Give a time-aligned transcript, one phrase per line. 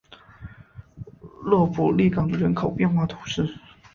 [1.43, 3.47] 勒普利冈人口变化图示